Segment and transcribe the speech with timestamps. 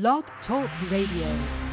[0.00, 1.63] Blog Talk Radio.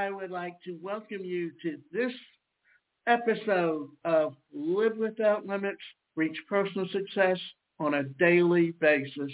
[0.00, 2.12] I would like to welcome you to this
[3.06, 5.82] episode of Live Without Limits,
[6.16, 7.38] Reach Personal Success
[7.78, 9.30] on a Daily Basis.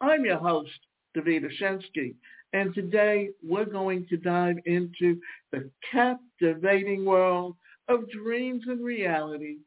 [0.00, 0.70] I'm your host,
[1.14, 2.14] Davida Shensky,
[2.54, 5.20] and today we're going to dive into
[5.52, 7.54] the captivating world
[7.88, 9.58] of dreams and reality.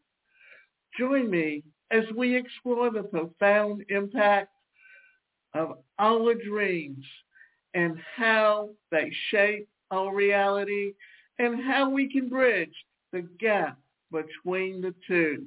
[0.97, 1.61] Join me
[1.91, 4.49] as we explore the profound impact
[5.53, 7.05] of our dreams
[7.75, 10.93] and how they shape our reality
[11.39, 12.73] and how we can bridge
[13.11, 13.77] the gap
[14.11, 15.45] between the two.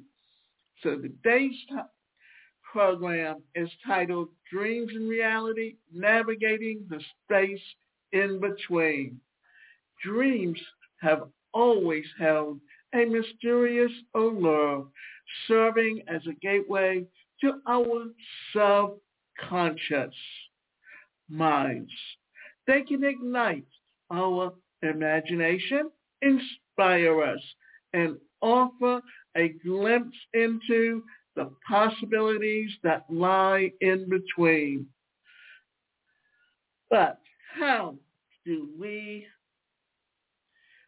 [0.81, 1.75] So today's t-
[2.71, 7.61] program is titled Dreams and Reality, Navigating the Space
[8.11, 9.19] in Between.
[10.03, 10.59] Dreams
[11.01, 12.59] have always held
[12.93, 14.87] a mysterious allure,
[15.47, 17.05] serving as a gateway
[17.41, 18.05] to our
[18.53, 20.15] subconscious
[21.29, 21.91] minds.
[22.67, 23.65] They can ignite
[24.11, 25.89] our imagination,
[26.21, 27.41] inspire us,
[27.93, 29.01] and offer
[29.35, 31.03] a glimpse into
[31.35, 34.87] the possibilities that lie in between.
[36.89, 37.19] But
[37.57, 37.95] how
[38.45, 39.25] do we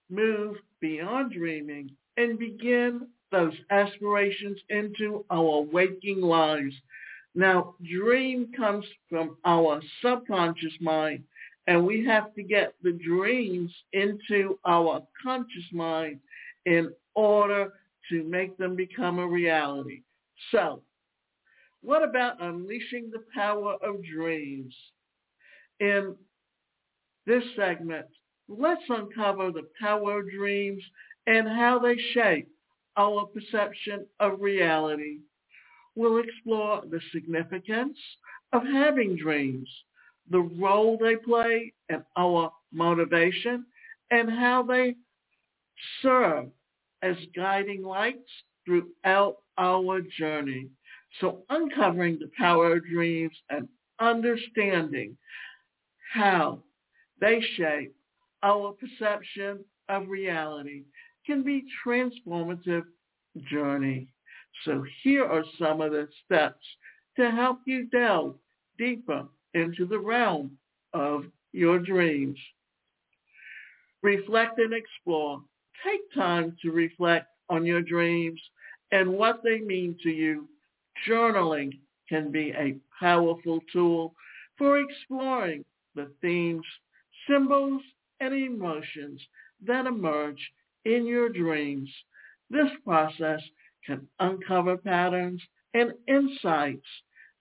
[0.09, 6.75] move beyond dreaming and begin those aspirations into our waking lives?
[7.33, 11.23] Now, dream comes from our subconscious mind,
[11.67, 16.19] and we have to get the dreams into our conscious mind
[16.65, 17.73] in order
[18.09, 20.01] to make them become a reality.
[20.51, 20.81] So,
[21.81, 24.75] what about unleashing the power of dreams?
[25.79, 26.15] In
[27.25, 28.07] this segment,
[28.47, 30.83] let's uncover the power of dreams
[31.27, 32.47] and how they shape
[32.97, 35.19] our perception of reality
[35.95, 37.97] we'll explore the significance
[38.53, 39.67] of having dreams,
[40.29, 43.65] the role they play in our motivation,
[44.11, 44.95] and how they
[46.01, 46.47] serve
[47.01, 48.29] as guiding lights
[48.65, 50.69] throughout our journey.
[51.19, 53.67] So uncovering the power of dreams and
[53.99, 55.17] understanding
[56.13, 56.63] how
[57.21, 57.95] they shape
[58.43, 60.83] our perception of reality
[61.25, 62.83] can be transformative
[63.49, 64.07] journey.
[64.63, 66.63] So here are some of the steps
[67.17, 68.35] to help you delve
[68.77, 70.57] deeper into the realm
[70.93, 71.23] of
[71.53, 72.37] your dreams.
[74.03, 75.41] Reflect and explore.
[75.83, 78.39] Take time to reflect on your dreams
[78.91, 80.47] and what they mean to you.
[81.07, 84.13] Journaling can be a powerful tool
[84.57, 85.65] for exploring
[85.95, 86.65] the themes,
[87.27, 87.81] symbols,
[88.19, 89.21] and emotions
[89.65, 90.39] that emerge
[90.85, 91.89] in your dreams.
[92.49, 93.41] This process
[93.85, 95.41] can uncover patterns
[95.73, 96.85] and insights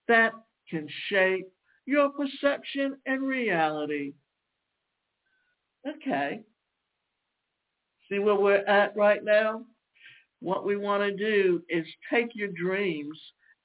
[0.07, 0.31] that
[0.69, 1.47] can shape
[1.85, 4.13] your perception and reality.
[5.87, 6.41] Okay.
[8.09, 9.65] See where we're at right now?
[10.39, 13.19] What we want to do is take your dreams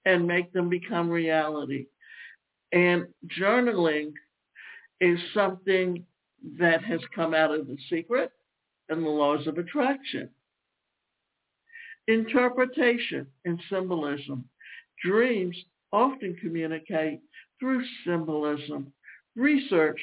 [0.04, 1.86] and make them become reality.
[2.72, 3.06] And
[3.38, 4.12] journaling
[5.00, 6.04] is something
[6.58, 8.32] that has come out of the secret
[8.88, 10.30] and the laws of attraction.
[12.08, 14.44] Interpretation and symbolism.
[15.04, 15.56] Dreams
[15.92, 17.20] often communicate
[17.60, 18.92] through symbolism.
[19.36, 20.00] Research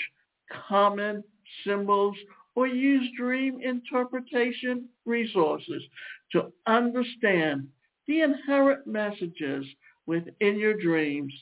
[0.70, 1.24] common
[1.66, 2.16] symbols
[2.56, 5.84] or use dream interpretation resources
[6.32, 7.68] to understand
[8.08, 9.66] the inherent messages
[10.06, 11.34] within your dreams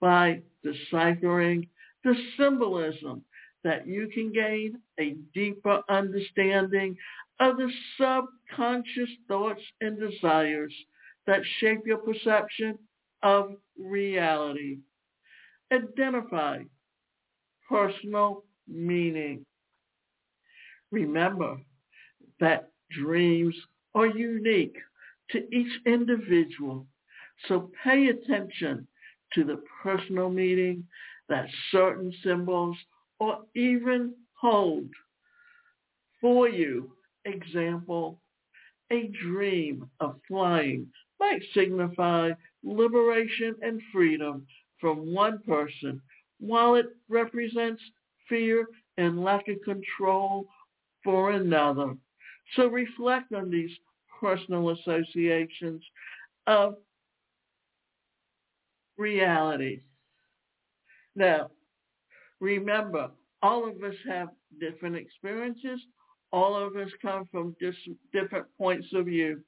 [0.00, 1.68] by deciphering
[2.04, 3.22] the symbolism
[3.64, 6.96] that you can gain a deeper understanding
[7.40, 7.70] of the
[8.00, 10.72] subconscious thoughts and desires
[11.26, 12.78] that shape your perception
[13.22, 14.78] of reality.
[15.72, 16.62] Identify
[17.68, 19.44] personal meaning.
[20.90, 21.58] Remember
[22.40, 23.54] that dreams
[23.94, 24.76] are unique
[25.30, 26.86] to each individual,
[27.48, 28.86] so pay attention
[29.32, 30.84] to the personal meaning
[31.28, 32.76] that certain symbols
[33.18, 34.88] or even hold
[36.20, 36.92] for you
[37.24, 38.20] example,
[38.90, 42.30] a dream of flying might signify
[42.62, 44.46] liberation and freedom
[44.86, 46.00] from one person,
[46.38, 47.82] while it represents
[48.28, 48.68] fear
[48.98, 50.46] and lack of control
[51.02, 51.96] for another.
[52.54, 53.70] So reflect on these
[54.20, 55.82] personal associations
[56.46, 56.76] of
[58.96, 59.80] reality.
[61.16, 61.50] Now,
[62.38, 63.10] remember,
[63.42, 64.28] all of us have
[64.60, 65.80] different experiences.
[66.32, 67.74] All of us come from dis-
[68.12, 69.40] different points of view,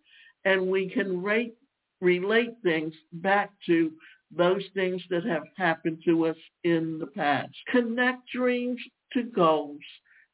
[0.45, 1.55] and we can rate,
[2.01, 3.93] relate things back to
[4.37, 7.55] those things that have happened to us in the past.
[7.71, 8.81] Connect dreams
[9.13, 9.81] to goals.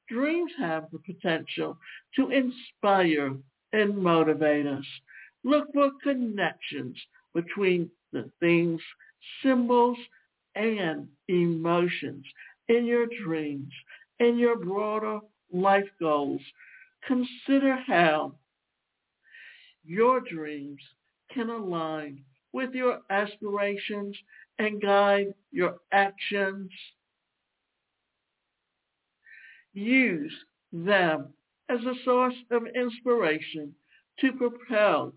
[0.09, 1.79] Dreams have the potential
[2.17, 3.35] to inspire
[3.73, 4.85] and motivate us.
[5.45, 6.97] Look for connections
[7.35, 8.81] between the things,
[9.43, 9.99] symbols,
[10.55, 12.25] and emotions
[12.69, 13.73] in your dreams
[14.21, 15.21] and your broader
[15.53, 16.41] life goals.
[17.07, 18.35] Consider how
[19.85, 20.81] your dreams
[21.33, 22.23] can align
[22.55, 24.17] with your aspirations
[24.61, 26.71] and guide your actions.
[29.75, 30.33] Use
[30.73, 31.35] them
[31.69, 33.75] as a source of inspiration
[34.21, 35.13] to propel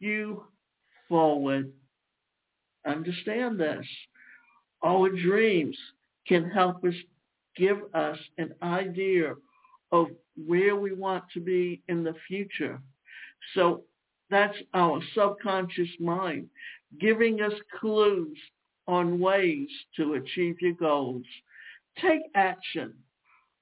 [0.00, 0.44] you
[1.10, 1.70] forward.
[2.86, 3.86] Understand this.
[4.82, 5.76] Our dreams
[6.26, 6.94] can help us
[7.56, 9.34] give us an idea
[9.92, 10.06] of
[10.46, 12.80] where we want to be in the future.
[13.54, 13.82] So
[14.30, 16.48] that's our subconscious mind
[17.00, 18.36] giving us clues
[18.86, 21.24] on ways to achieve your goals.
[22.00, 22.94] Take action.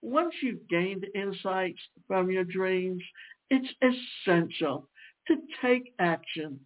[0.03, 3.03] Once you've gained insights from your dreams,
[3.51, 3.69] it's
[4.27, 4.89] essential
[5.29, 6.61] to take action.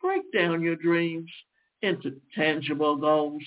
[0.00, 1.30] Break down your dreams
[1.82, 3.42] into tangible goals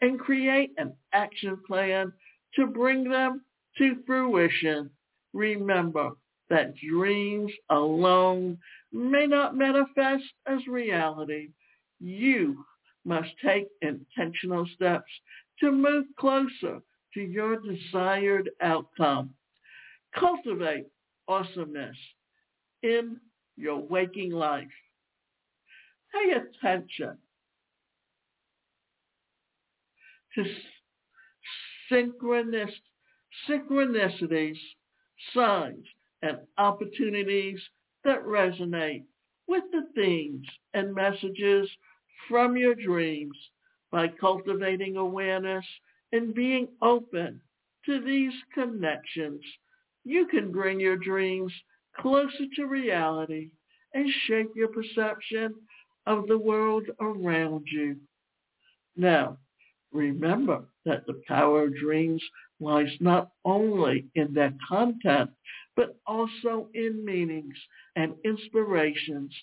[0.00, 2.12] and create an action plan
[2.54, 3.42] to bring them
[3.78, 4.90] to fruition.
[5.32, 6.12] Remember
[6.50, 8.58] that dreams alone
[8.92, 11.48] may not manifest as reality.
[12.00, 12.64] You
[13.04, 15.10] must take intentional steps
[15.60, 16.80] to move closer
[17.14, 19.30] to your desired outcome.
[20.14, 20.86] Cultivate
[21.28, 21.96] awesomeness
[22.82, 23.18] in
[23.56, 24.66] your waking life.
[26.12, 27.16] Pay attention
[30.34, 30.44] to
[33.48, 34.58] synchronicities,
[35.34, 35.86] signs,
[36.22, 37.60] and opportunities
[38.04, 39.04] that resonate
[39.48, 41.68] with the themes and messages
[42.28, 43.36] from your dreams
[43.90, 45.64] by cultivating awareness
[46.12, 47.40] and being open
[47.86, 49.40] to these connections.
[50.04, 51.52] You can bring your dreams
[51.98, 53.50] closer to reality
[53.94, 55.54] and shape your perception
[56.06, 57.96] of the world around you.
[58.96, 59.38] Now,
[59.92, 62.22] remember that the power of dreams
[62.60, 65.30] lies not only in their content,
[65.76, 67.56] but also in meanings
[67.96, 69.34] and inspirations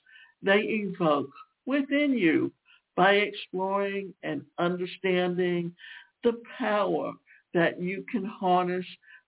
[0.41, 1.31] they evoke
[1.65, 2.51] within you
[2.95, 5.73] by exploring and understanding
[6.23, 7.13] the power
[7.53, 8.85] that you can harness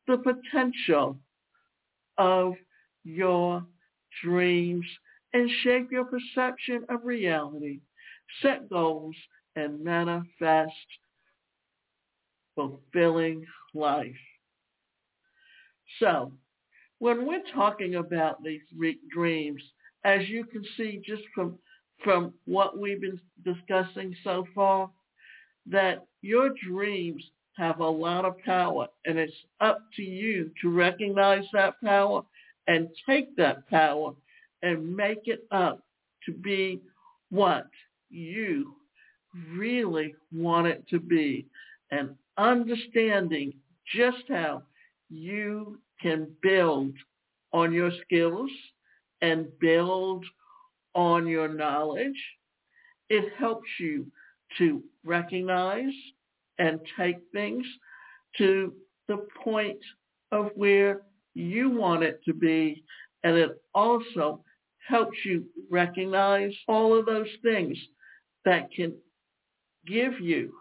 [0.07, 1.17] the potential
[2.17, 2.53] of
[3.03, 3.65] your
[4.23, 4.85] dreams
[5.33, 7.79] and shape your perception of reality.
[8.41, 9.15] Set goals
[9.55, 10.71] and manifest
[12.55, 14.15] fulfilling life.
[15.99, 16.33] So
[17.01, 19.59] when we're talking about these re- dreams,
[20.05, 21.57] as you can see just from
[22.03, 24.89] from what we've been discussing so far,
[25.65, 27.23] that your dreams
[27.57, 32.21] have a lot of power and it's up to you to recognize that power
[32.67, 34.13] and take that power
[34.61, 35.83] and make it up
[36.25, 36.81] to be
[37.29, 37.67] what
[38.09, 38.75] you
[39.51, 41.45] really want it to be
[41.91, 43.53] and understanding
[43.95, 44.61] just how
[45.09, 46.93] you can build
[47.53, 48.49] on your skills
[49.21, 50.25] and build
[50.93, 52.17] on your knowledge.
[53.09, 54.07] It helps you
[54.57, 55.93] to recognize
[56.59, 57.65] and take things
[58.37, 58.73] to
[59.07, 59.79] the point
[60.31, 61.01] of where
[61.33, 62.83] you want it to be.
[63.23, 64.43] And it also
[64.87, 67.77] helps you recognize all of those things
[68.45, 68.93] that can
[69.85, 70.53] give you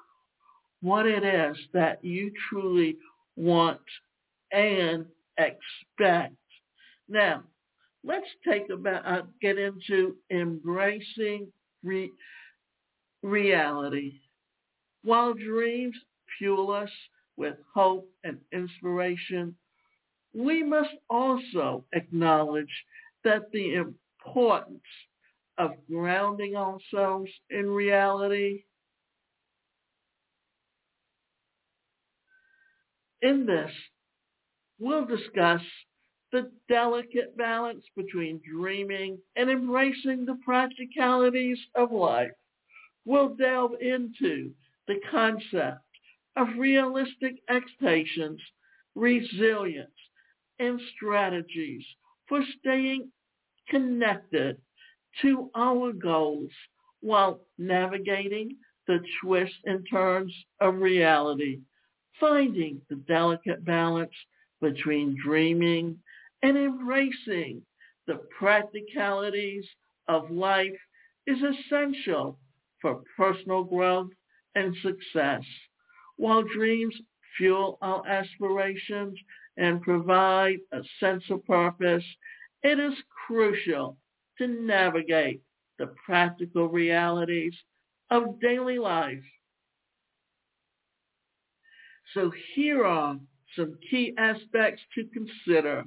[0.83, 2.97] what it is that you truly
[3.37, 3.81] want
[4.53, 5.05] and
[5.41, 6.35] expect.
[7.09, 7.45] Now,
[8.05, 11.49] let's take about uh, get into embracing
[11.83, 12.13] re-
[13.23, 14.13] reality.
[15.03, 15.97] While dreams
[16.39, 16.91] fuel us
[17.37, 19.55] with hope and inspiration,
[20.35, 22.85] we must also acknowledge
[23.25, 24.83] that the importance
[25.59, 28.65] of grounding ourselves in reality
[33.23, 33.71] in this,
[34.81, 35.61] we'll discuss
[36.33, 42.31] the delicate balance between dreaming and embracing the practicalities of life.
[43.05, 44.53] We'll delve into
[44.87, 45.81] the concept
[46.37, 48.41] of realistic expectations,
[48.95, 49.91] resilience,
[50.59, 51.85] and strategies
[52.29, 53.11] for staying
[53.69, 54.57] connected
[55.23, 56.51] to our goals
[57.01, 58.57] while navigating
[58.87, 61.61] the twists and turns of reality,
[62.19, 64.13] finding the delicate balance
[64.61, 65.99] between dreaming
[66.43, 67.63] and embracing
[68.07, 69.65] the practicalities
[70.09, 70.79] of life
[71.27, 72.39] is essential
[72.81, 74.11] for personal growth
[74.55, 75.43] and success.
[76.17, 76.95] While dreams
[77.37, 79.19] fuel our aspirations
[79.57, 82.05] and provide a sense of purpose,
[82.63, 82.95] it is
[83.27, 83.97] crucial
[84.39, 85.41] to navigate
[85.79, 87.55] the practical realities
[88.11, 89.23] of daily life.
[92.15, 93.19] So here are
[93.57, 95.85] some key aspects to consider.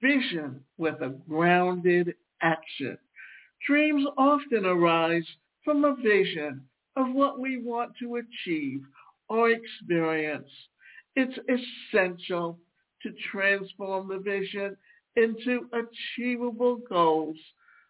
[0.00, 2.98] Vision with a grounded action.
[3.66, 5.26] Dreams often arise
[5.64, 6.62] from a vision
[6.96, 8.82] of what we want to achieve
[9.28, 10.48] or experience.
[11.16, 12.58] It's essential
[13.02, 14.76] to transform the vision
[15.16, 17.36] into achievable goals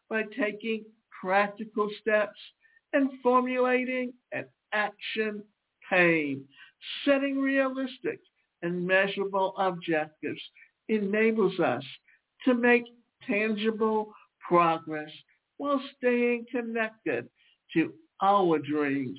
[0.09, 0.85] by taking
[1.21, 2.39] practical steps
[2.93, 5.43] and formulating an action
[5.89, 6.45] plan.
[7.05, 8.21] Setting realistic
[8.63, 10.41] and measurable objectives
[10.89, 11.85] enables us
[12.45, 12.85] to make
[13.27, 14.13] tangible
[14.47, 15.11] progress
[15.59, 17.29] while staying connected
[17.75, 17.93] to
[18.23, 19.19] our dreams,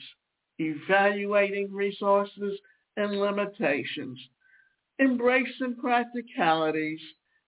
[0.58, 2.60] evaluating resources
[2.98, 4.20] and limitations.
[5.00, 7.00] Embracing practicalities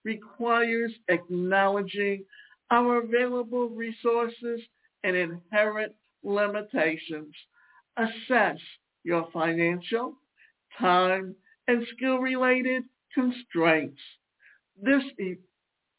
[0.04, 2.24] requires acknowledging
[2.72, 4.62] our available resources
[5.04, 7.36] and inherent limitations.
[7.98, 8.60] Assess
[9.04, 10.16] your financial,
[10.80, 11.36] time,
[11.68, 14.02] and skill-related constraints.
[14.82, 15.38] This e-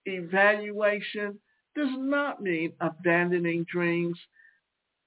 [0.06, 1.40] evaluation
[1.74, 4.18] does not mean abandoning dreams.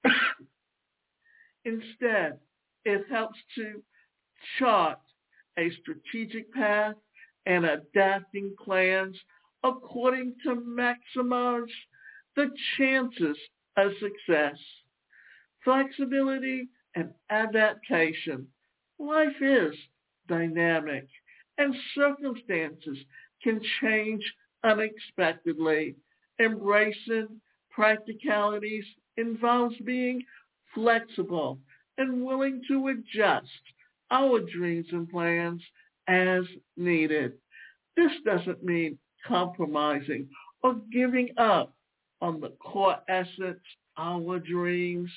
[1.64, 2.40] Instead,
[2.84, 3.82] it helps to
[4.58, 4.98] chart
[5.58, 6.96] a strategic path
[7.46, 9.16] and adapting plans
[9.64, 11.72] according to maximize
[12.36, 13.38] the chances
[13.76, 14.58] of success.
[15.64, 18.48] Flexibility and adaptation.
[18.98, 19.74] Life is
[20.28, 21.06] dynamic
[21.58, 22.98] and circumstances
[23.42, 24.22] can change
[24.64, 25.94] unexpectedly.
[26.40, 27.28] Embracing
[27.70, 28.84] practicalities
[29.16, 30.22] involves being
[30.74, 31.58] flexible
[31.98, 33.46] and willing to adjust
[34.10, 35.62] our dreams and plans
[36.08, 36.42] as
[36.76, 37.32] needed.
[37.96, 40.28] This doesn't mean compromising
[40.62, 41.74] or giving up
[42.20, 43.60] on the core essence,
[43.96, 45.10] our dreams.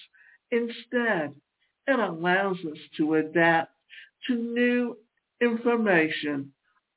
[0.52, 1.34] Instead,
[1.90, 3.74] it allows us to adapt
[4.28, 4.98] to new
[5.42, 6.52] information,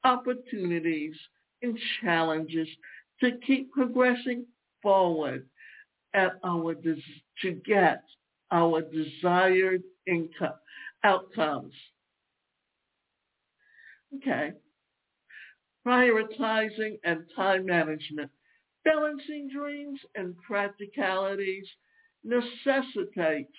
[0.04, 1.14] opportunities,
[1.62, 2.68] and challenges
[3.20, 4.44] to keep progressing
[4.82, 5.46] forward
[6.14, 6.96] at our des-
[7.40, 8.02] to get
[8.50, 10.54] our desired income
[11.04, 11.72] outcomes.
[14.16, 14.52] Okay.
[15.86, 18.30] Prioritizing and time management.
[18.84, 21.66] Balancing dreams and practicalities
[22.24, 23.56] necessitates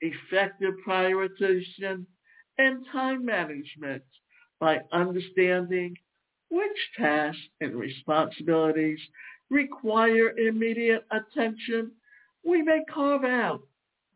[0.00, 2.04] effective prioritization
[2.58, 4.02] and time management
[4.60, 5.96] by understanding
[6.50, 8.98] which tasks and responsibilities
[9.50, 11.90] require immediate attention.
[12.44, 13.62] We may carve out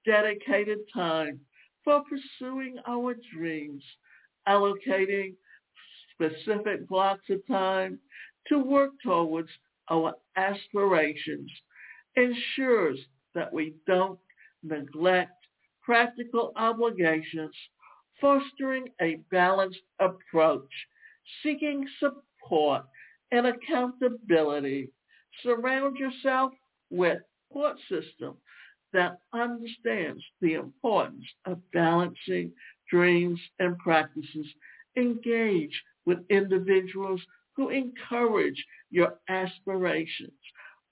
[0.06, 1.40] dedicated time
[1.84, 3.82] for pursuing our dreams,
[4.48, 5.34] allocating
[6.14, 7.98] specific blocks of time
[8.48, 9.48] to work towards
[9.90, 11.50] our aspirations
[12.16, 12.98] ensures
[13.34, 14.18] that we don't
[14.62, 15.37] neglect
[15.88, 17.56] practical obligations,
[18.20, 20.70] fostering a balanced approach,
[21.42, 22.82] seeking support
[23.32, 24.90] and accountability.
[25.42, 26.52] Surround yourself
[26.90, 27.18] with
[27.48, 28.34] support system
[28.92, 32.52] that understands the importance of balancing
[32.90, 34.46] dreams and practices.
[34.98, 37.22] Engage with individuals
[37.56, 40.38] who encourage your aspirations,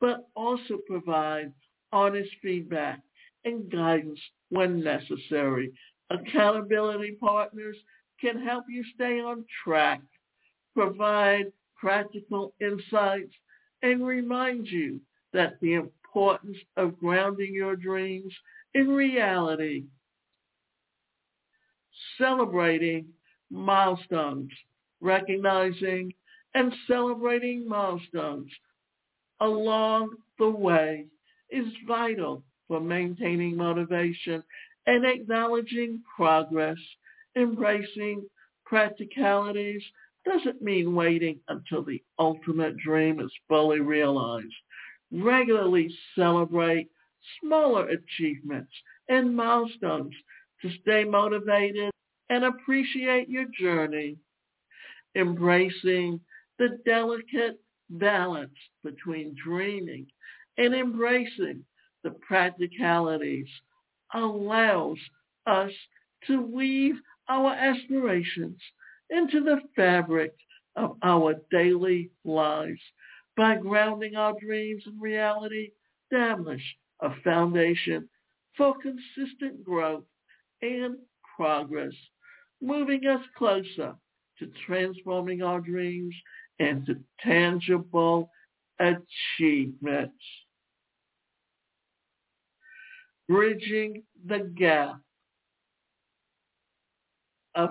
[0.01, 1.53] but also provide
[1.93, 3.01] honest feedback
[3.47, 5.73] and guidance when necessary.
[6.11, 7.77] Accountability partners
[8.21, 10.01] can help you stay on track,
[10.75, 13.33] provide practical insights,
[13.83, 15.01] and remind you
[15.33, 18.33] that the importance of grounding your dreams
[18.75, 19.85] in reality.
[22.19, 23.07] Celebrating
[23.51, 24.51] milestones,
[25.01, 26.13] recognizing
[26.55, 28.51] and celebrating milestones
[29.41, 31.07] along the way
[31.51, 34.43] is vital for maintaining motivation
[34.87, 36.79] and acknowledging progress.
[37.37, 38.25] Embracing
[38.65, 39.83] practicalities
[40.25, 44.55] doesn't mean waiting until the ultimate dream is fully realized.
[45.13, 46.89] Regularly celebrate
[47.41, 48.73] smaller achievements
[49.09, 50.15] and milestones
[50.63, 51.91] to stay motivated
[52.31, 54.17] and appreciate your journey.
[55.15, 56.21] Embracing
[56.59, 60.07] the delicate balance between dreaming
[60.59, 61.65] and embracing
[62.07, 63.49] the practicalities
[64.15, 64.97] allows
[65.49, 65.73] us
[66.29, 66.95] to weave
[67.29, 68.61] our aspirations
[69.11, 70.33] into the fabric
[70.77, 72.79] of our daily lives
[73.37, 75.73] by grounding our dreams in reality,
[76.05, 76.63] establish
[77.01, 78.09] a foundation
[78.57, 80.05] for consistent growth
[80.63, 80.95] and
[81.37, 81.93] progress,
[82.63, 83.97] moving us closer
[84.39, 86.15] to transforming our dreams
[86.61, 88.31] into tangible
[88.79, 90.15] achievements.
[93.29, 95.01] Bridging the gap
[97.55, 97.71] of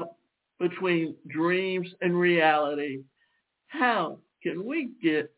[0.59, 3.03] between dreams and reality.
[3.67, 5.31] How can we get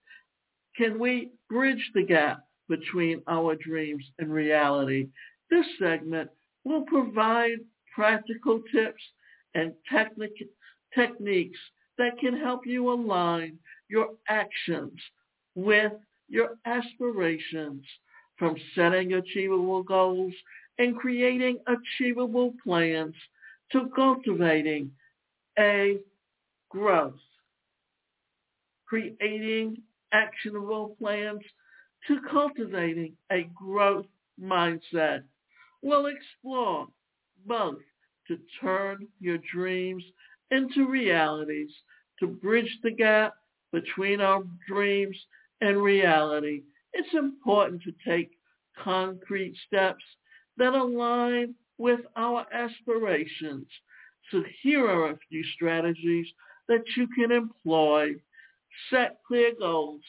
[0.76, 5.08] can we bridge the gap between our dreams and reality?
[5.50, 6.30] This segment
[6.64, 7.58] will provide
[7.96, 9.02] practical tips
[9.56, 10.48] and technique,
[10.94, 11.60] techniques
[11.98, 13.58] that can help you align
[13.90, 15.00] your actions
[15.56, 15.94] with
[16.28, 17.84] your aspirations
[18.38, 20.34] from setting achievable goals
[20.80, 23.16] and creating achievable plans
[23.72, 24.92] to cultivating
[25.60, 25.98] a
[26.70, 27.20] growth,
[28.88, 29.78] creating
[30.14, 31.42] actionable plans
[32.08, 34.06] to cultivating a growth
[34.42, 35.24] mindset.
[35.82, 36.88] We'll explore
[37.46, 37.80] both
[38.28, 40.04] to turn your dreams
[40.52, 41.70] into realities,
[42.20, 43.34] to bridge the gap
[43.72, 45.18] between our dreams
[45.62, 46.62] and reality.
[46.94, 48.32] It's important to take
[48.84, 50.04] concrete steps
[50.58, 53.68] that align with our aspirations.
[54.32, 56.28] So here are a few strategies
[56.68, 58.16] that you can employ.
[58.90, 60.02] Set clear goals,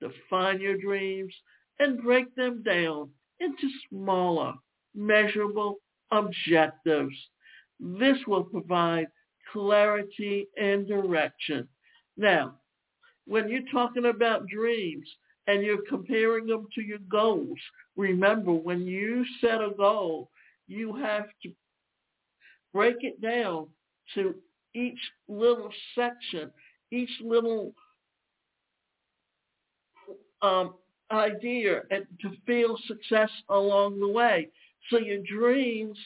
[0.00, 1.34] define your dreams,
[1.78, 3.10] and break them down
[3.40, 4.54] into smaller,
[4.94, 7.14] measurable objectives.
[7.80, 9.08] This will provide
[9.52, 11.68] clarity and direction.
[12.16, 12.60] Now,
[13.26, 15.08] when you're talking about dreams
[15.46, 17.58] and you're comparing them to your goals,
[17.96, 20.30] remember when you set a goal,
[20.66, 21.52] you have to
[22.72, 23.66] break it down
[24.14, 24.34] to
[24.74, 26.50] each little section,
[26.90, 27.72] each little
[30.42, 30.74] um,
[31.10, 34.48] idea and to feel success along the way.
[34.90, 35.96] So your dreams,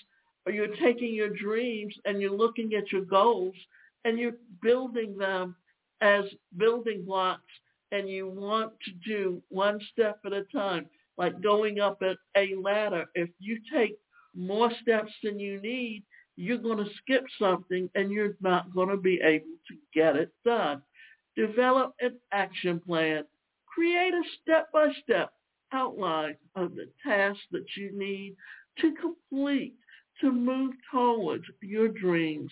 [0.47, 3.55] or you're taking your dreams and you're looking at your goals
[4.05, 5.57] and you're building them
[6.01, 6.25] as
[6.57, 7.43] building blocks
[7.93, 13.07] and you want to do one step at a time, like going up a ladder.
[13.15, 13.99] If you take
[14.35, 16.05] more steps than you need,
[16.37, 20.33] you're going to skip something and you're not going to be able to get it
[20.45, 20.83] done.
[21.37, 23.25] Develop an action plan.
[23.67, 25.33] Create a step-by-step
[25.73, 28.37] outline of the tasks that you need
[28.81, 29.75] to complete
[30.21, 32.51] to move towards your dreams.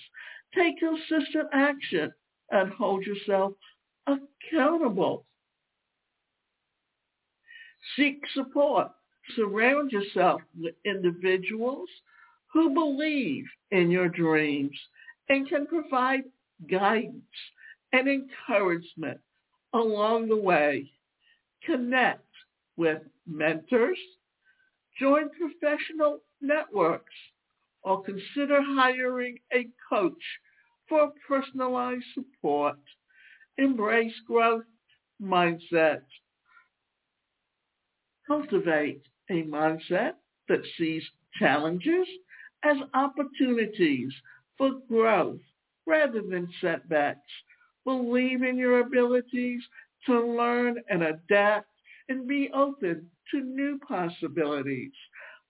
[0.55, 2.13] Take consistent action
[2.51, 3.53] and hold yourself
[4.07, 5.27] accountable.
[7.97, 8.91] Seek support.
[9.35, 11.89] Surround yourself with individuals
[12.53, 14.77] who believe in your dreams
[15.29, 16.23] and can provide
[16.71, 17.25] guidance
[17.93, 19.21] and encouragement
[19.73, 20.91] along the way.
[21.65, 22.25] Connect
[22.77, 23.99] with mentors,
[24.99, 27.15] join professional networks,
[27.83, 30.13] or consider hiring a coach
[30.89, 32.79] for personalized support.
[33.59, 34.65] Embrace growth
[35.23, 36.03] mindset.
[38.27, 40.15] Cultivate a mindset
[40.49, 41.05] that sees
[41.39, 42.09] challenges
[42.65, 44.13] as opportunities
[44.59, 45.41] for growth
[45.87, 47.31] rather than setbacks.
[47.85, 49.63] Believe in your abilities
[50.07, 51.71] to learn and adapt
[52.09, 54.93] and be open to new possibilities.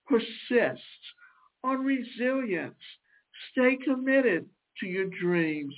[0.07, 0.83] Persist
[1.65, 2.83] on resilience.
[3.53, 4.49] Stay committed
[4.81, 5.75] to your dreams,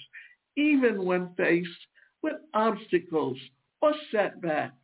[0.57, 1.88] even when faced
[2.22, 3.38] with obstacles
[3.81, 4.74] or setbacks.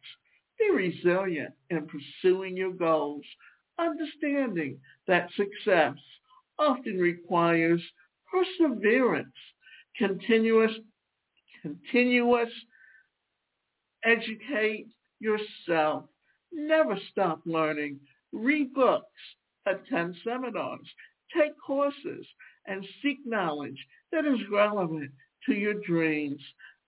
[0.58, 3.24] Be resilient in pursuing your goals,
[3.78, 5.94] understanding that success
[6.58, 7.82] often requires
[8.30, 9.34] perseverance,
[9.98, 10.72] continuous,
[11.62, 12.50] continuous
[14.04, 14.86] educate
[15.20, 16.04] yourself.
[16.52, 17.98] Never stop learning.
[18.32, 19.06] Read books,
[19.66, 20.86] attend seminars,
[21.36, 22.26] take courses,
[22.66, 23.78] and seek knowledge
[24.12, 25.10] that is relevant
[25.46, 26.40] to your dreams.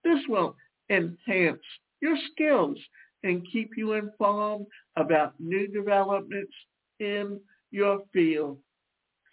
[0.07, 0.55] This will
[0.89, 1.59] enhance
[1.99, 2.77] your skills
[3.23, 6.53] and keep you informed about new developments
[7.01, 7.41] in
[7.71, 8.57] your field.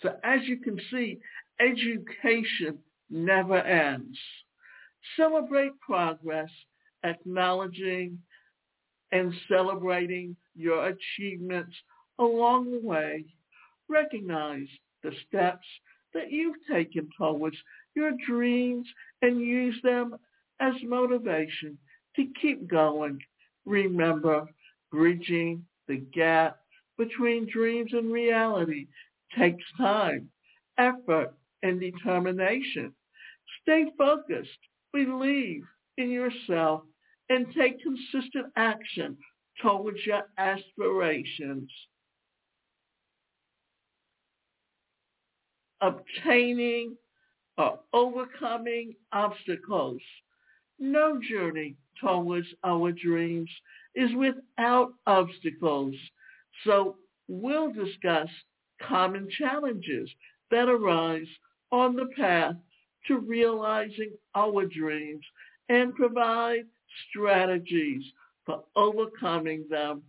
[0.02, 1.20] So as you can see,
[1.60, 4.18] education never ends.
[5.16, 6.50] Celebrate progress,
[7.04, 8.18] acknowledging
[9.12, 11.76] and celebrating your achievements
[12.18, 13.24] along the way.
[13.88, 14.66] recognize
[15.04, 15.66] the steps
[16.14, 17.56] that you've taken towards
[17.94, 18.88] your dreams
[19.22, 20.16] and use them
[20.60, 21.78] as motivation
[22.16, 23.18] to keep going.
[23.64, 24.46] Remember,
[24.90, 26.58] bridging the gap
[26.98, 28.86] between dreams and reality
[29.36, 30.28] takes time,
[30.78, 32.94] effort, and determination.
[33.62, 34.58] Stay focused,
[34.92, 35.62] believe
[35.96, 36.82] in yourself,
[37.30, 39.16] and take consistent action
[39.62, 41.70] towards your aspirations.
[45.80, 46.96] Obtaining
[47.58, 50.00] or overcoming obstacles.
[50.78, 53.50] No journey towards our dreams
[53.94, 55.94] is without obstacles.
[56.64, 56.96] So
[57.28, 58.28] we'll discuss
[58.82, 60.10] common challenges
[60.50, 61.28] that arise
[61.70, 62.56] on the path
[63.06, 65.24] to realizing our dreams
[65.68, 66.64] and provide
[67.08, 68.02] strategies
[68.44, 70.02] for overcoming them.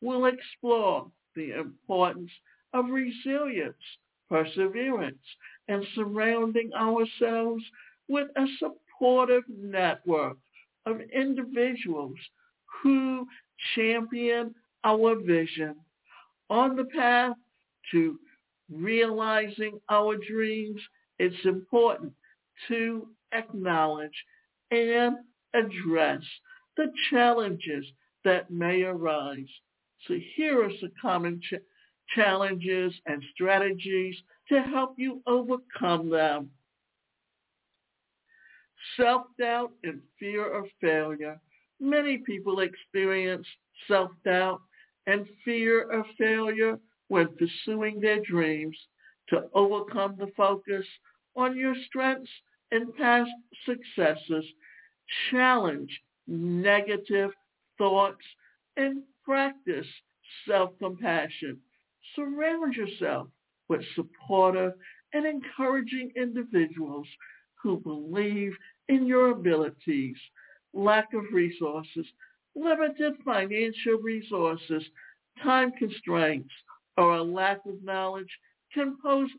[0.00, 2.30] We'll explore the importance
[2.72, 3.76] of resilience,
[4.28, 5.22] perseverance,
[5.68, 7.62] and surrounding ourselves
[8.08, 8.46] with a
[9.02, 10.36] supportive network
[10.86, 12.16] of individuals
[12.82, 13.26] who
[13.74, 15.74] champion our vision
[16.50, 17.34] on the path
[17.90, 18.16] to
[18.70, 20.80] realizing our dreams,
[21.18, 22.12] it's important
[22.68, 24.12] to acknowledge
[24.70, 25.16] and
[25.54, 26.22] address
[26.76, 27.84] the challenges
[28.24, 29.48] that may arise.
[30.06, 31.60] So here are some common ch-
[32.14, 34.16] challenges and strategies
[34.48, 36.50] to help you overcome them.
[38.96, 41.40] Self-doubt and fear of failure.
[41.80, 43.46] Many people experience
[43.88, 44.60] self-doubt
[45.06, 48.76] and fear of failure when pursuing their dreams
[49.28, 50.84] to overcome the focus
[51.36, 52.30] on your strengths
[52.70, 53.30] and past
[53.66, 54.44] successes.
[55.30, 55.90] Challenge
[56.26, 57.30] negative
[57.78, 58.24] thoughts
[58.76, 59.86] and practice
[60.48, 61.58] self-compassion.
[62.14, 63.28] Surround yourself
[63.68, 64.72] with supportive
[65.12, 67.06] and encouraging individuals
[67.62, 68.52] who believe
[68.88, 70.16] in your abilities.
[70.74, 72.06] Lack of resources,
[72.54, 74.82] limited financial resources,
[75.42, 76.52] time constraints,
[76.96, 78.30] or a lack of knowledge
[78.72, 79.30] can pose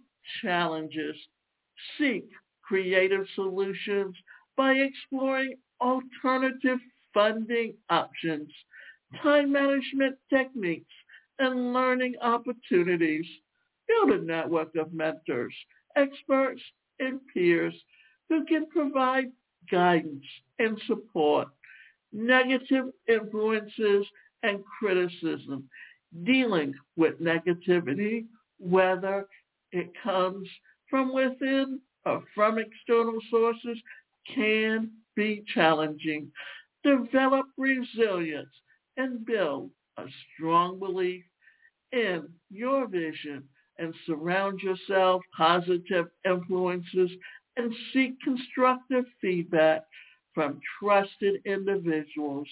[0.41, 1.15] challenges.
[1.97, 2.25] Seek
[2.62, 4.15] creative solutions
[4.56, 6.79] by exploring alternative
[7.13, 8.49] funding options,
[9.21, 10.91] time management techniques,
[11.39, 13.25] and learning opportunities.
[13.88, 15.53] Build a network of mentors,
[15.95, 16.62] experts,
[16.99, 17.73] and peers
[18.29, 19.31] who can provide
[19.71, 20.23] guidance
[20.59, 21.47] and support.
[22.12, 24.05] Negative influences
[24.43, 25.67] and criticism.
[26.23, 28.25] Dealing with negativity,
[28.59, 29.25] whether
[29.71, 30.47] it comes
[30.89, 33.77] from within or from external sources,
[34.33, 36.31] can be challenging.
[36.83, 38.53] Develop resilience
[38.97, 40.03] and build a
[40.36, 41.23] strong belief
[41.91, 43.43] in your vision
[43.79, 47.09] and surround yourself positive influences
[47.57, 49.83] and seek constructive feedback
[50.33, 52.47] from trusted individuals.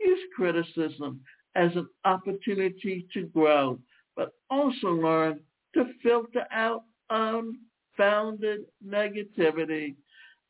[0.00, 1.20] Use criticism
[1.54, 3.78] as an opportunity to grow,
[4.16, 5.40] but also learn
[5.74, 9.94] to filter out unfounded negativity,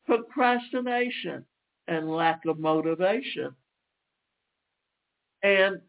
[0.06, 1.44] procrastination,
[1.88, 3.54] and lack of motivation.
[5.42, 5.80] And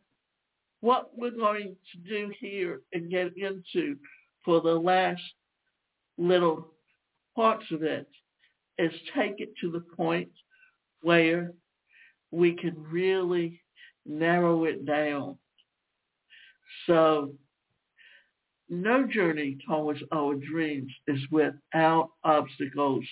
[0.81, 3.95] what we're going to do here and get into
[4.43, 5.21] for the last
[6.17, 6.67] little
[7.35, 8.07] parts of it
[8.77, 10.29] is take it to the point
[11.01, 11.51] where
[12.31, 13.61] we can really
[14.05, 15.37] narrow it down.
[16.87, 17.33] So
[18.69, 23.05] no journey towards our dreams is without obstacles.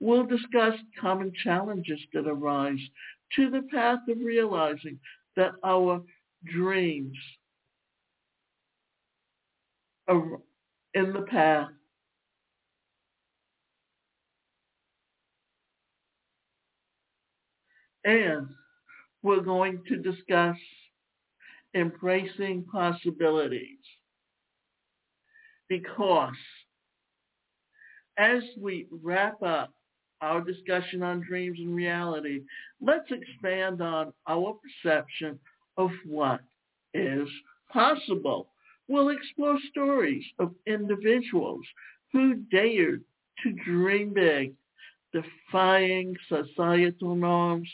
[0.00, 2.80] We'll discuss common challenges that arise
[3.36, 4.98] to the path of realizing
[5.36, 6.02] that our
[6.44, 7.16] dreams
[10.08, 10.38] are
[10.94, 11.68] in the path
[18.04, 18.48] and
[19.22, 20.56] we're going to discuss
[21.74, 23.78] embracing possibilities
[25.68, 26.34] because
[28.18, 29.72] as we wrap up
[30.20, 32.42] our discussion on dreams and reality,
[32.80, 35.38] let's expand on our perception
[35.76, 36.40] of what
[36.94, 37.28] is
[37.72, 38.48] possible.
[38.88, 41.64] We'll explore stories of individuals
[42.12, 43.02] who dared
[43.42, 44.52] to dream big,
[45.12, 47.68] defying societal norms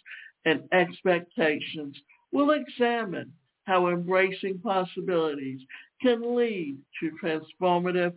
[0.44, 1.96] and expectations.
[2.33, 3.33] We'll examine
[3.64, 5.61] how embracing possibilities
[6.01, 8.14] can lead to transformative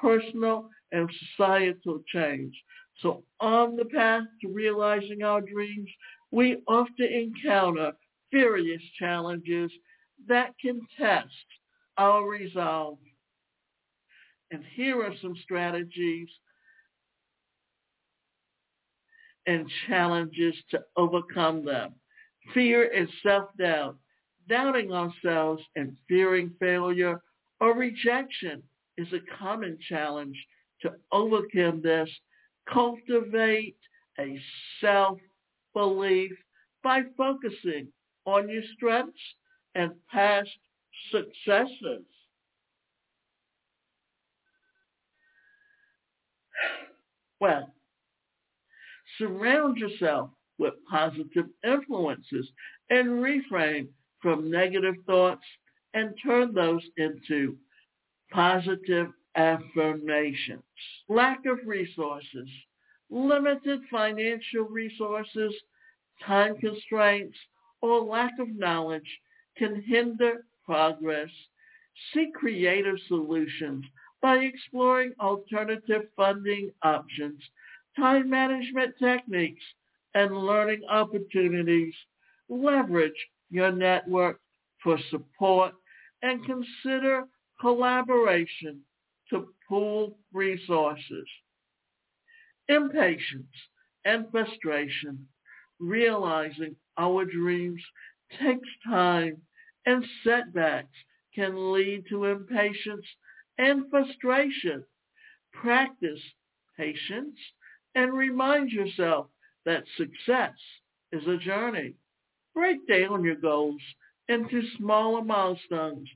[0.00, 2.54] personal and societal change.
[3.00, 5.88] So on the path to realizing our dreams,
[6.30, 7.92] we often encounter
[8.32, 9.70] various challenges
[10.28, 11.26] that can test
[11.96, 12.98] our resolve.
[14.50, 16.28] And here are some strategies
[19.50, 21.92] and challenges to overcome them.
[22.54, 23.96] Fear and self-doubt,
[24.48, 27.20] doubting ourselves and fearing failure
[27.60, 28.62] or rejection
[28.96, 30.36] is a common challenge.
[30.82, 32.08] To overcome this,
[32.72, 33.76] cultivate
[34.20, 34.40] a
[34.80, 36.30] self-belief
[36.84, 37.88] by focusing
[38.26, 39.18] on your strengths
[39.74, 40.48] and past
[41.10, 42.04] successes.
[47.40, 47.74] Well,
[49.20, 52.50] surround yourself with positive influences
[52.90, 53.88] and refrain
[54.20, 55.44] from negative thoughts
[55.94, 57.56] and turn those into
[58.32, 60.62] positive affirmations.
[61.08, 62.48] Lack of resources,
[63.10, 65.54] limited financial resources,
[66.26, 67.38] time constraints,
[67.80, 69.08] or lack of knowledge
[69.56, 71.30] can hinder progress.
[72.12, 73.84] Seek creative solutions
[74.22, 77.40] by exploring alternative funding options,
[77.96, 79.62] time management techniques,
[80.14, 81.94] and learning opportunities.
[82.48, 84.40] Leverage your network
[84.82, 85.72] for support
[86.22, 87.24] and consider
[87.60, 88.80] collaboration
[89.30, 91.26] to pool resources.
[92.68, 93.54] Impatience
[94.04, 95.26] and frustration,
[95.78, 97.82] realizing our dreams
[98.40, 99.36] takes time
[99.86, 100.96] and setbacks
[101.34, 103.06] can lead to impatience
[103.58, 104.84] and frustration.
[105.52, 106.20] Practice
[106.76, 107.36] patience
[107.94, 109.26] and remind yourself
[109.64, 110.54] that success
[111.12, 111.94] is a journey.
[112.54, 113.80] Break down your goals
[114.28, 116.08] into smaller milestones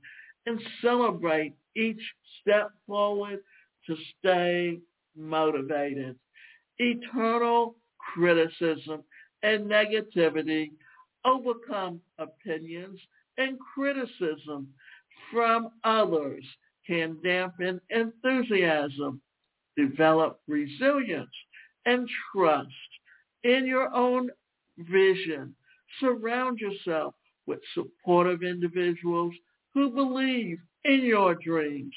[0.46, 2.00] and celebrate each
[2.40, 3.40] step forward
[3.86, 4.78] to stay
[5.16, 6.16] motivated.
[6.78, 9.02] Eternal criticism
[9.42, 10.70] and negativity
[11.24, 12.98] overcome opinions
[13.38, 14.68] and criticism
[15.32, 16.44] from others
[16.86, 19.20] can dampen enthusiasm,
[19.76, 21.30] develop resilience
[21.86, 22.68] and trust
[23.44, 24.30] in your own
[24.78, 25.54] vision.
[26.00, 27.14] Surround yourself
[27.46, 29.34] with supportive individuals
[29.74, 31.94] who believe in your dreams.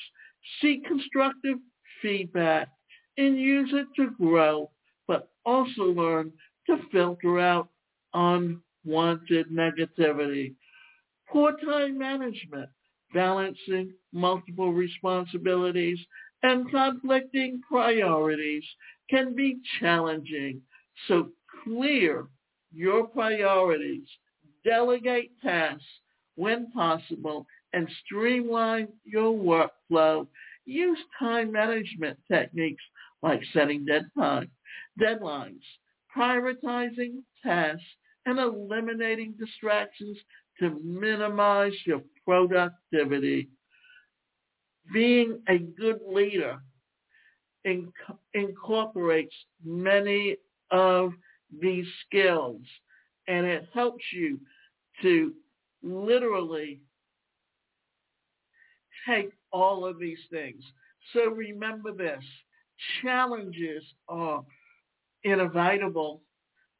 [0.61, 1.57] Seek constructive
[2.01, 2.69] feedback
[3.17, 4.69] and use it to grow,
[5.07, 6.31] but also learn
[6.67, 7.69] to filter out
[8.13, 10.53] unwanted negativity.
[11.29, 12.69] Poor time management,
[13.13, 15.99] balancing multiple responsibilities
[16.43, 18.63] and conflicting priorities
[19.09, 20.61] can be challenging.
[21.07, 21.29] So
[21.63, 22.27] clear
[22.73, 24.07] your priorities,
[24.63, 25.83] delegate tasks
[26.35, 30.27] when possible, and streamline your workflow.
[30.65, 32.83] Use time management techniques
[33.21, 34.49] like setting deadline,
[34.99, 35.61] deadlines,
[36.15, 37.83] prioritizing tasks,
[38.25, 40.17] and eliminating distractions
[40.59, 43.49] to minimize your productivity.
[44.93, 46.59] Being a good leader
[47.67, 50.37] inc- incorporates many
[50.71, 51.11] of
[51.61, 52.61] these skills
[53.27, 54.39] and it helps you
[55.01, 55.33] to
[55.83, 56.79] literally
[59.07, 60.63] take all of these things.
[61.13, 62.23] So remember this,
[63.01, 64.43] challenges are
[65.23, 66.21] inevitable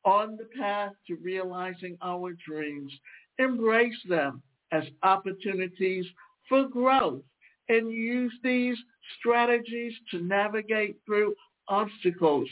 [0.04, 2.91] on the path to realizing our dreams.
[3.39, 6.06] Embrace them as opportunities
[6.50, 7.23] for growth
[7.69, 8.78] and use these
[9.20, 11.36] strategies to navigate through
[11.67, 12.50] obstacles,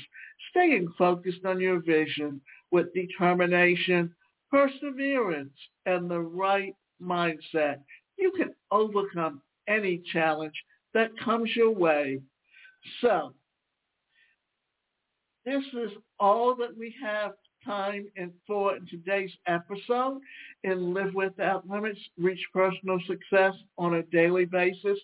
[0.49, 2.41] staying focused on your vision
[2.71, 4.13] with determination,
[4.51, 5.53] perseverance,
[5.85, 7.79] and the right mindset.
[8.17, 10.55] You can overcome any challenge
[10.93, 12.21] that comes your way.
[13.01, 13.33] So,
[15.45, 17.33] this is all that we have
[17.65, 20.19] time and for in today's episode
[20.63, 24.99] in Live Without Limits, Reach Personal Success on a daily basis.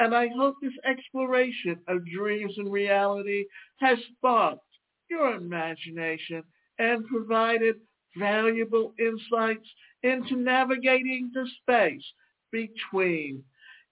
[0.00, 3.44] And I hope this exploration of dreams and reality
[3.80, 4.64] has sparked
[5.08, 6.42] your imagination
[6.78, 7.76] and provided
[8.16, 9.68] valuable insights
[10.02, 12.04] into navigating the space
[12.50, 13.44] between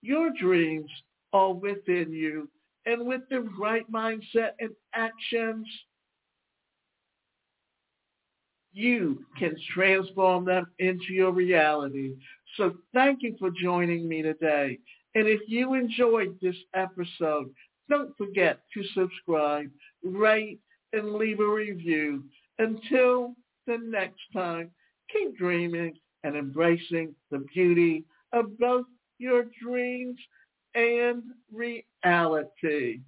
[0.02, 0.90] your dreams
[1.32, 2.48] are within you
[2.86, 5.66] and with the right mindset and actions,
[8.72, 12.14] you can transform them into your reality.
[12.56, 14.78] So thank you for joining me today.
[15.18, 17.52] And if you enjoyed this episode,
[17.90, 19.68] don't forget to subscribe,
[20.04, 20.60] rate,
[20.92, 22.22] and leave a review.
[22.60, 23.34] Until
[23.66, 24.70] the next time,
[25.12, 28.86] keep dreaming and embracing the beauty of both
[29.18, 30.20] your dreams
[30.76, 33.00] and reality.